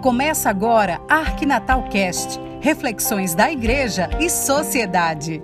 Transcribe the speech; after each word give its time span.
Começa 0.00 0.48
agora 0.48 0.98
Arquinatal 1.10 1.82
Cast, 1.90 2.40
reflexões 2.62 3.34
da 3.34 3.52
igreja 3.52 4.08
e 4.18 4.30
sociedade. 4.30 5.42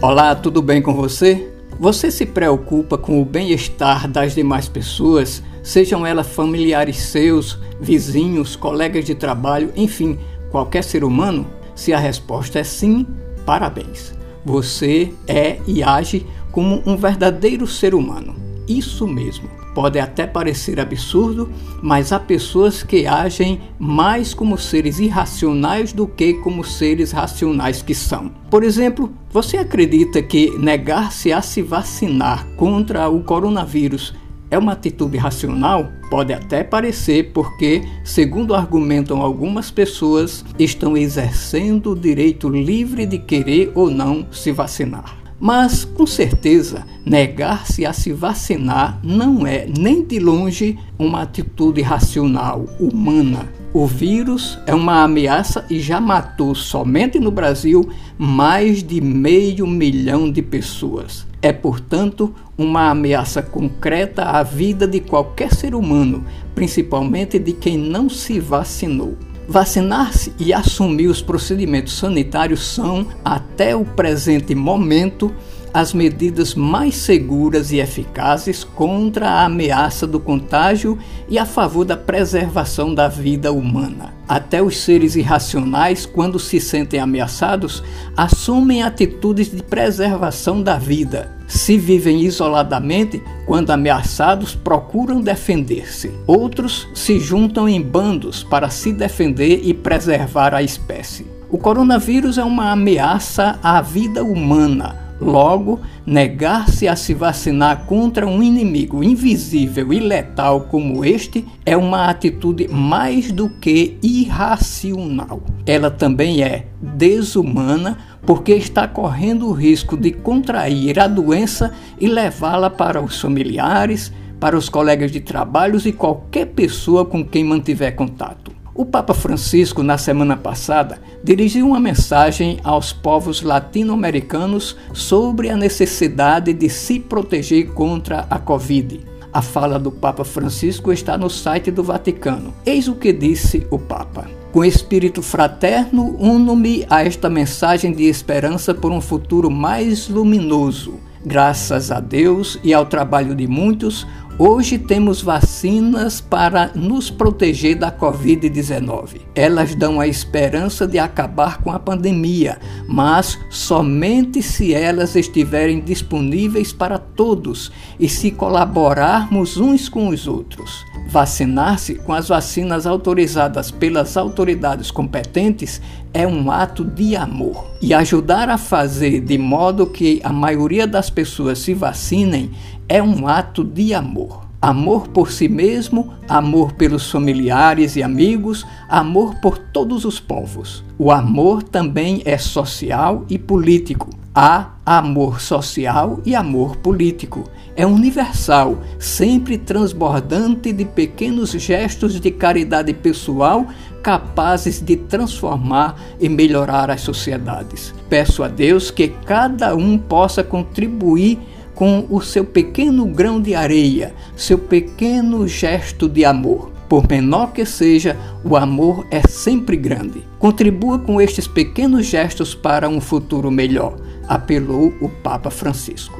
Olá, 0.00 0.34
tudo 0.34 0.60
bem 0.60 0.82
com 0.82 0.92
você? 0.92 1.52
Você 1.78 2.10
se 2.10 2.26
preocupa 2.26 2.98
com 2.98 3.22
o 3.22 3.24
bem-estar 3.24 4.08
das 4.08 4.34
demais 4.34 4.68
pessoas, 4.68 5.40
sejam 5.62 6.04
elas 6.04 6.26
familiares 6.26 6.96
seus, 6.96 7.56
vizinhos, 7.80 8.56
colegas 8.56 9.04
de 9.04 9.14
trabalho, 9.14 9.72
enfim, 9.76 10.18
qualquer 10.50 10.82
ser 10.82 11.04
humano? 11.04 11.46
Se 11.76 11.92
a 11.92 11.98
resposta 11.98 12.58
é 12.58 12.64
sim, 12.64 13.06
parabéns. 13.46 14.12
Você 14.44 15.14
é 15.28 15.60
e 15.64 15.80
age 15.80 16.26
como 16.52 16.82
um 16.84 16.96
verdadeiro 16.96 17.66
ser 17.66 17.94
humano. 17.94 18.41
Isso 18.68 19.06
mesmo. 19.06 19.48
Pode 19.74 19.98
até 19.98 20.26
parecer 20.26 20.78
absurdo, 20.78 21.50
mas 21.82 22.12
há 22.12 22.20
pessoas 22.20 22.82
que 22.82 23.06
agem 23.06 23.60
mais 23.78 24.34
como 24.34 24.58
seres 24.58 24.98
irracionais 24.98 25.92
do 25.92 26.06
que 26.06 26.34
como 26.34 26.62
seres 26.62 27.10
racionais 27.10 27.80
que 27.80 27.94
são. 27.94 28.30
Por 28.50 28.62
exemplo, 28.62 29.12
você 29.30 29.56
acredita 29.56 30.22
que 30.22 30.56
negar-se 30.58 31.32
a 31.32 31.40
se 31.40 31.62
vacinar 31.62 32.46
contra 32.56 33.08
o 33.08 33.22
coronavírus 33.24 34.14
é 34.50 34.58
uma 34.58 34.72
atitude 34.72 35.16
racional? 35.16 35.90
Pode 36.10 36.34
até 36.34 36.62
parecer, 36.62 37.32
porque, 37.32 37.82
segundo 38.04 38.54
argumentam 38.54 39.22
algumas 39.22 39.70
pessoas, 39.70 40.44
estão 40.58 40.94
exercendo 40.94 41.92
o 41.92 41.98
direito 41.98 42.50
livre 42.50 43.06
de 43.06 43.18
querer 43.18 43.72
ou 43.74 43.90
não 43.90 44.26
se 44.30 44.52
vacinar. 44.52 45.21
Mas, 45.44 45.84
com 45.84 46.06
certeza, 46.06 46.86
negar-se 47.04 47.84
a 47.84 47.92
se 47.92 48.12
vacinar 48.12 49.00
não 49.02 49.44
é 49.44 49.66
nem 49.66 50.00
de 50.00 50.20
longe 50.20 50.78
uma 50.96 51.22
atitude 51.22 51.82
racional, 51.82 52.64
humana. 52.78 53.48
O 53.74 53.84
vírus 53.84 54.56
é 54.68 54.72
uma 54.72 55.02
ameaça 55.02 55.66
e 55.68 55.80
já 55.80 56.00
matou 56.00 56.54
somente 56.54 57.18
no 57.18 57.32
Brasil 57.32 57.90
mais 58.16 58.84
de 58.84 59.00
meio 59.00 59.66
milhão 59.66 60.30
de 60.30 60.42
pessoas. 60.42 61.26
É, 61.42 61.52
portanto, 61.52 62.32
uma 62.56 62.90
ameaça 62.90 63.42
concreta 63.42 64.22
à 64.22 64.44
vida 64.44 64.86
de 64.86 65.00
qualquer 65.00 65.52
ser 65.52 65.74
humano, 65.74 66.24
principalmente 66.54 67.36
de 67.40 67.52
quem 67.52 67.76
não 67.76 68.08
se 68.08 68.38
vacinou. 68.38 69.16
Vacinar-se 69.48 70.32
e 70.38 70.52
assumir 70.52 71.08
os 71.08 71.20
procedimentos 71.20 71.98
sanitários 71.98 72.66
são, 72.66 73.06
até 73.24 73.74
o 73.74 73.84
presente 73.84 74.54
momento, 74.54 75.34
as 75.72 75.94
medidas 75.94 76.54
mais 76.54 76.96
seguras 76.96 77.72
e 77.72 77.78
eficazes 77.78 78.62
contra 78.62 79.28
a 79.28 79.44
ameaça 79.44 80.06
do 80.06 80.20
contágio 80.20 80.98
e 81.28 81.38
a 81.38 81.46
favor 81.46 81.84
da 81.84 81.96
preservação 81.96 82.94
da 82.94 83.08
vida 83.08 83.52
humana. 83.52 84.12
Até 84.28 84.62
os 84.62 84.78
seres 84.78 85.16
irracionais, 85.16 86.06
quando 86.06 86.38
se 86.38 86.60
sentem 86.60 87.00
ameaçados, 87.00 87.82
assumem 88.16 88.82
atitudes 88.82 89.50
de 89.50 89.62
preservação 89.62 90.62
da 90.62 90.78
vida. 90.78 91.30
Se 91.48 91.76
vivem 91.76 92.22
isoladamente, 92.22 93.22
quando 93.46 93.70
ameaçados, 93.70 94.54
procuram 94.54 95.20
defender-se. 95.20 96.10
Outros 96.26 96.88
se 96.94 97.18
juntam 97.18 97.68
em 97.68 97.80
bandos 97.80 98.42
para 98.42 98.70
se 98.70 98.92
defender 98.92 99.60
e 99.62 99.74
preservar 99.74 100.54
a 100.54 100.62
espécie. 100.62 101.26
O 101.50 101.58
coronavírus 101.58 102.38
é 102.38 102.44
uma 102.44 102.72
ameaça 102.72 103.58
à 103.62 103.82
vida 103.82 104.24
humana 104.24 105.01
Logo, 105.22 105.80
negar-se 106.04 106.88
a 106.88 106.96
se 106.96 107.14
vacinar 107.14 107.86
contra 107.86 108.26
um 108.26 108.42
inimigo 108.42 109.04
invisível 109.04 109.92
e 109.92 110.00
letal 110.00 110.62
como 110.62 111.04
este 111.04 111.44
é 111.64 111.76
uma 111.76 112.06
atitude 112.06 112.66
mais 112.66 113.30
do 113.30 113.48
que 113.48 113.96
irracional. 114.02 115.40
Ela 115.64 115.92
também 115.92 116.42
é 116.42 116.66
desumana 116.82 117.98
porque 118.26 118.52
está 118.52 118.88
correndo 118.88 119.46
o 119.46 119.52
risco 119.52 119.96
de 119.96 120.10
contrair 120.10 120.98
a 120.98 121.06
doença 121.06 121.72
e 122.00 122.08
levá-la 122.08 122.68
para 122.68 123.00
os 123.00 123.20
familiares, 123.20 124.12
para 124.40 124.58
os 124.58 124.68
colegas 124.68 125.12
de 125.12 125.20
trabalho 125.20 125.80
e 125.86 125.92
qualquer 125.92 126.46
pessoa 126.46 127.04
com 127.04 127.24
quem 127.24 127.44
mantiver 127.44 127.94
contato. 127.94 128.41
O 128.74 128.86
Papa 128.86 129.12
Francisco, 129.12 129.82
na 129.82 129.98
semana 129.98 130.34
passada, 130.34 130.98
dirigiu 131.22 131.66
uma 131.66 131.78
mensagem 131.78 132.58
aos 132.64 132.90
povos 132.90 133.42
latino-americanos 133.42 134.78
sobre 134.94 135.50
a 135.50 135.56
necessidade 135.56 136.54
de 136.54 136.70
se 136.70 136.98
proteger 136.98 137.68
contra 137.72 138.26
a 138.30 138.38
Covid. 138.38 139.00
A 139.30 139.42
fala 139.42 139.78
do 139.78 139.92
Papa 139.92 140.24
Francisco 140.24 140.90
está 140.90 141.18
no 141.18 141.28
site 141.28 141.70
do 141.70 141.82
Vaticano. 141.82 142.54
Eis 142.64 142.88
o 142.88 142.94
que 142.94 143.12
disse 143.12 143.66
o 143.70 143.78
Papa. 143.78 144.26
Com 144.52 144.64
espírito 144.64 145.20
fraterno, 145.20 146.16
uno-me 146.18 146.86
a 146.88 147.04
esta 147.04 147.28
mensagem 147.28 147.92
de 147.92 148.04
esperança 148.04 148.72
por 148.72 148.90
um 148.90 149.02
futuro 149.02 149.50
mais 149.50 150.08
luminoso. 150.08 150.94
Graças 151.24 151.90
a 151.90 152.00
Deus 152.00 152.58
e 152.64 152.74
ao 152.74 152.86
trabalho 152.86 153.34
de 153.34 153.46
muitos, 153.46 154.06
Hoje 154.44 154.76
temos 154.76 155.22
vacinas 155.22 156.20
para 156.20 156.72
nos 156.74 157.08
proteger 157.08 157.76
da 157.76 157.92
Covid-19. 157.92 159.20
Elas 159.36 159.72
dão 159.76 160.00
a 160.00 160.08
esperança 160.08 160.84
de 160.84 160.98
acabar 160.98 161.58
com 161.58 161.70
a 161.70 161.78
pandemia, 161.78 162.58
mas 162.88 163.38
somente 163.48 164.42
se 164.42 164.74
elas 164.74 165.14
estiverem 165.14 165.80
disponíveis 165.80 166.72
para 166.72 166.98
todos 166.98 167.70
e 168.00 168.08
se 168.08 168.32
colaborarmos 168.32 169.58
uns 169.58 169.88
com 169.88 170.08
os 170.08 170.26
outros. 170.26 170.84
Vacinar-se 171.06 171.94
com 171.94 172.12
as 172.12 172.28
vacinas 172.28 172.84
autorizadas 172.84 173.70
pelas 173.70 174.16
autoridades 174.16 174.90
competentes 174.90 175.80
é 176.12 176.26
um 176.26 176.50
ato 176.50 176.84
de 176.84 177.14
amor. 177.14 177.70
E 177.80 177.94
ajudar 177.94 178.48
a 178.48 178.58
fazer 178.58 179.20
de 179.20 179.38
modo 179.38 179.86
que 179.86 180.20
a 180.24 180.32
maioria 180.32 180.86
das 180.86 181.10
pessoas 181.10 181.58
se 181.58 181.74
vacinem 181.74 182.50
é 182.88 183.02
um 183.02 183.26
ato 183.26 183.64
de 183.64 183.94
amor. 183.94 184.42
Amor 184.60 185.08
por 185.08 185.32
si 185.32 185.48
mesmo, 185.48 186.14
amor 186.28 186.74
pelos 186.74 187.10
familiares 187.10 187.96
e 187.96 188.02
amigos, 188.02 188.64
amor 188.88 189.34
por 189.40 189.58
todos 189.58 190.04
os 190.04 190.20
povos. 190.20 190.84
O 190.96 191.10
amor 191.10 191.64
também 191.64 192.22
é 192.24 192.38
social 192.38 193.24
e 193.28 193.38
político. 193.38 194.08
Há 194.32 194.70
amor 194.86 195.40
social 195.40 196.20
e 196.24 196.34
amor 196.34 196.76
político. 196.76 197.44
É 197.74 197.84
universal, 197.84 198.78
sempre 199.00 199.58
transbordante 199.58 200.72
de 200.72 200.84
pequenos 200.84 201.50
gestos 201.50 202.20
de 202.20 202.30
caridade 202.30 202.94
pessoal 202.94 203.66
capazes 204.02 204.80
de 204.80 204.96
transformar 204.96 205.96
e 206.20 206.28
melhorar 206.28 206.90
as 206.90 207.00
sociedades. 207.00 207.94
Peço 208.08 208.42
a 208.42 208.48
Deus 208.48 208.90
que 208.90 209.08
cada 209.08 209.74
um 209.74 209.96
possa 209.96 210.42
contribuir 210.42 211.38
com 211.82 212.06
o 212.08 212.20
seu 212.20 212.44
pequeno 212.44 213.04
grão 213.06 213.42
de 213.42 213.56
areia, 213.56 214.14
seu 214.36 214.56
pequeno 214.56 215.48
gesto 215.48 216.08
de 216.08 216.24
amor. 216.24 216.70
Por 216.88 217.08
menor 217.08 217.52
que 217.52 217.66
seja, 217.66 218.16
o 218.44 218.56
amor 218.56 219.04
é 219.10 219.20
sempre 219.26 219.76
grande. 219.76 220.22
Contribua 220.38 221.00
com 221.00 221.20
estes 221.20 221.48
pequenos 221.48 222.06
gestos 222.06 222.54
para 222.54 222.88
um 222.88 223.00
futuro 223.00 223.50
melhor, 223.50 223.96
apelou 224.28 224.94
o 225.00 225.08
Papa 225.08 225.50
Francisco. 225.50 226.16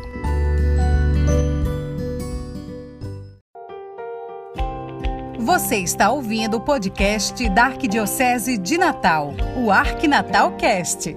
Você 5.38 5.76
está 5.76 6.10
ouvindo 6.10 6.56
o 6.56 6.60
podcast 6.60 7.48
da 7.50 7.66
Arquidiocese 7.66 8.58
de 8.58 8.76
Natal, 8.76 9.32
o 9.56 9.70
Arquinatal 9.70 10.56
Cast. 10.56 11.14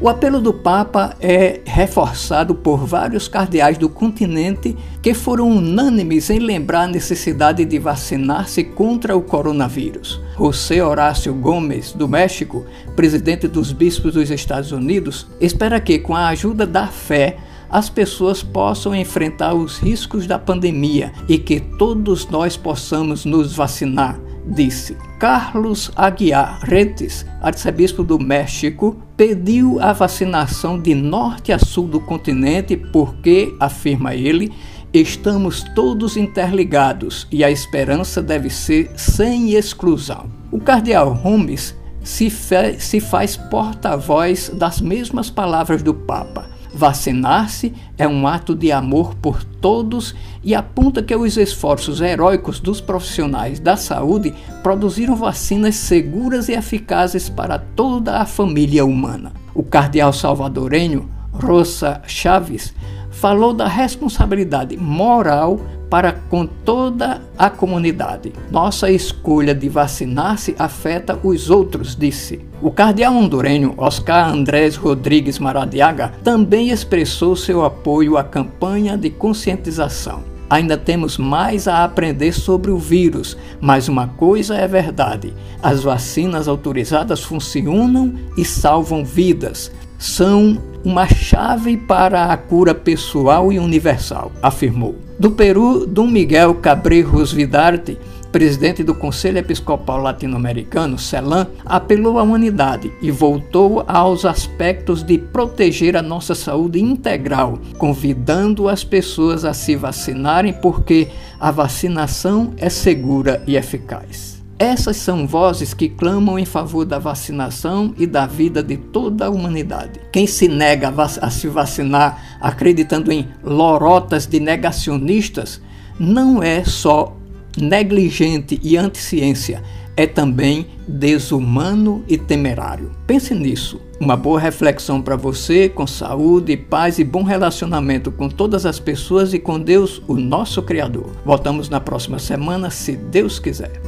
O 0.00 0.08
apelo 0.08 0.40
do 0.40 0.52
Papa 0.52 1.16
é 1.20 1.60
reforçado 1.64 2.54
por 2.54 2.84
vários 2.84 3.28
cardeais 3.28 3.78
do 3.78 3.88
continente 3.88 4.76
que 5.00 5.14
foram 5.14 5.48
unânimes 5.48 6.28
em 6.30 6.40
lembrar 6.40 6.82
a 6.82 6.88
necessidade 6.88 7.64
de 7.64 7.78
vacinar-se 7.78 8.64
contra 8.64 9.16
o 9.16 9.22
coronavírus. 9.22 10.20
José 10.36 10.84
Horácio 10.84 11.32
Gomes, 11.32 11.92
do 11.92 12.08
México, 12.08 12.66
presidente 12.96 13.46
dos 13.46 13.72
bispos 13.72 14.14
dos 14.14 14.30
Estados 14.30 14.72
Unidos, 14.72 15.28
espera 15.40 15.80
que, 15.80 15.98
com 15.98 16.14
a 16.14 16.28
ajuda 16.28 16.66
da 16.66 16.88
fé, 16.88 17.36
as 17.70 17.88
pessoas 17.88 18.42
possam 18.42 18.94
enfrentar 18.94 19.54
os 19.54 19.78
riscos 19.78 20.26
da 20.26 20.38
pandemia 20.38 21.12
e 21.28 21.38
que 21.38 21.60
todos 21.60 22.28
nós 22.28 22.56
possamos 22.56 23.24
nos 23.24 23.54
vacinar 23.54 24.18
disse. 24.46 24.96
Carlos 25.18 25.90
Aguiar 25.96 26.60
Rentes, 26.62 27.24
arcebispo 27.40 28.02
do 28.02 28.18
México, 28.18 28.96
pediu 29.16 29.80
a 29.80 29.92
vacinação 29.92 30.78
de 30.78 30.94
norte 30.94 31.52
a 31.52 31.58
sul 31.58 31.86
do 31.86 32.00
continente 32.00 32.76
porque, 32.76 33.54
afirma 33.60 34.14
ele, 34.14 34.52
estamos 34.92 35.64
todos 35.74 36.16
interligados 36.16 37.26
e 37.30 37.44
a 37.44 37.50
esperança 37.50 38.22
deve 38.22 38.50
ser 38.50 38.90
sem 38.96 39.52
exclusão. 39.52 40.30
O 40.50 40.60
cardeal 40.60 41.12
Holmes 41.12 41.76
se, 42.02 42.30
se 42.78 43.00
faz 43.00 43.36
porta-voz 43.36 44.50
das 44.50 44.80
mesmas 44.80 45.30
palavras 45.30 45.82
do 45.82 45.94
Papa. 45.94 46.53
Vacinar-se 46.74 47.72
é 47.96 48.06
um 48.06 48.26
ato 48.26 48.52
de 48.52 48.72
amor 48.72 49.14
por 49.14 49.44
todos 49.44 50.14
e 50.42 50.56
aponta 50.56 51.02
que 51.02 51.14
os 51.14 51.36
esforços 51.36 52.00
heróicos 52.00 52.58
dos 52.58 52.80
profissionais 52.80 53.60
da 53.60 53.76
saúde 53.76 54.34
produziram 54.60 55.14
vacinas 55.14 55.76
seguras 55.76 56.48
e 56.48 56.52
eficazes 56.52 57.28
para 57.28 57.58
toda 57.58 58.18
a 58.18 58.26
família 58.26 58.84
humana. 58.84 59.32
O 59.54 59.62
cardeal 59.62 60.12
salvadorenho 60.12 61.08
Rosa 61.32 62.02
Chaves 62.06 62.74
falou 63.14 63.54
da 63.54 63.66
responsabilidade 63.66 64.76
moral 64.76 65.60
para 65.88 66.12
com 66.12 66.46
toda 66.46 67.22
a 67.38 67.48
comunidade. 67.48 68.32
Nossa 68.50 68.90
escolha 68.90 69.54
de 69.54 69.68
vacinar-se 69.68 70.54
afeta 70.58 71.18
os 71.22 71.50
outros, 71.50 71.94
disse. 71.94 72.40
O 72.60 72.70
cardeal 72.70 73.14
hondurenho 73.14 73.74
Oscar 73.76 74.28
Andrés 74.28 74.76
Rodrigues 74.76 75.38
Maradiaga 75.38 76.12
também 76.24 76.70
expressou 76.70 77.36
seu 77.36 77.64
apoio 77.64 78.16
à 78.16 78.24
campanha 78.24 78.98
de 78.98 79.10
conscientização. 79.10 80.34
Ainda 80.50 80.76
temos 80.76 81.16
mais 81.16 81.66
a 81.66 81.84
aprender 81.84 82.32
sobre 82.32 82.70
o 82.70 82.78
vírus, 82.78 83.36
mas 83.60 83.88
uma 83.88 84.08
coisa 84.08 84.54
é 84.56 84.68
verdade: 84.68 85.32
as 85.62 85.82
vacinas 85.82 86.48
autorizadas 86.48 87.22
funcionam 87.22 88.12
e 88.36 88.44
salvam 88.44 89.04
vidas. 89.04 89.72
São 90.04 90.58
uma 90.84 91.08
chave 91.08 91.78
para 91.78 92.26
a 92.26 92.36
cura 92.36 92.74
pessoal 92.74 93.50
e 93.50 93.58
universal, 93.58 94.30
afirmou. 94.42 94.96
Do 95.18 95.30
Peru, 95.30 95.86
Dom 95.86 96.06
Miguel 96.06 96.56
Cabrejos 96.56 97.32
Vidarte, 97.32 97.96
presidente 98.30 98.84
do 98.84 98.94
Conselho 98.94 99.38
Episcopal 99.38 100.02
Latino-Americano, 100.02 100.98
CELAM, 100.98 101.46
apelou 101.64 102.18
à 102.18 102.22
unidade 102.22 102.92
e 103.00 103.10
voltou 103.10 103.82
aos 103.88 104.26
aspectos 104.26 105.02
de 105.02 105.16
proteger 105.16 105.96
a 105.96 106.02
nossa 106.02 106.34
saúde 106.34 106.78
integral, 106.78 107.58
convidando 107.78 108.68
as 108.68 108.84
pessoas 108.84 109.42
a 109.42 109.54
se 109.54 109.74
vacinarem 109.74 110.52
porque 110.52 111.08
a 111.40 111.50
vacinação 111.50 112.52
é 112.58 112.68
segura 112.68 113.42
e 113.46 113.56
eficaz. 113.56 114.43
Essas 114.58 114.96
são 114.96 115.26
vozes 115.26 115.74
que 115.74 115.88
clamam 115.88 116.38
em 116.38 116.44
favor 116.44 116.84
da 116.84 116.98
vacinação 116.98 117.92
e 117.98 118.06
da 118.06 118.24
vida 118.26 118.62
de 118.62 118.76
toda 118.76 119.26
a 119.26 119.30
humanidade. 119.30 120.00
Quem 120.12 120.26
se 120.26 120.46
nega 120.46 120.92
a, 120.96 121.30
se 121.30 121.48
vacinar 121.48 122.38
acreditando 122.40 123.10
em 123.10 123.28
lorotas 123.42 124.26
de 124.26 124.38
negacionistas 124.38 125.60
não 125.98 126.42
é 126.42 126.64
só 126.64 127.16
negligente 127.56 128.58
e 128.62 128.76
anti-ciência, 128.76 129.62
é 129.96 130.06
também 130.06 130.66
desumano 130.86 132.04
e 132.08 132.18
temerário. 132.18 132.90
Pense 133.06 133.34
nisso. 133.34 133.80
Uma 134.00 134.16
boa 134.16 134.40
reflexão 134.40 135.00
para 135.00 135.14
você, 135.14 135.68
com 135.68 135.86
saúde, 135.86 136.56
paz 136.56 136.98
e 136.98 137.04
bom 137.04 137.22
relacionamento 137.22 138.10
com 138.10 138.28
todas 138.28 138.66
as 138.66 138.80
pessoas 138.80 139.32
e 139.32 139.38
com 139.38 139.58
Deus, 139.58 140.02
o 140.08 140.14
nosso 140.14 140.62
Criador. 140.62 141.10
Voltamos 141.24 141.68
na 141.68 141.80
próxima 141.80 142.18
semana, 142.18 142.70
se 142.70 142.96
Deus 142.96 143.38
quiser. 143.38 143.83